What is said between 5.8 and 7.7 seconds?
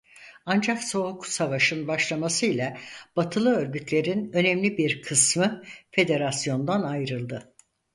federasyondan ayrıldı.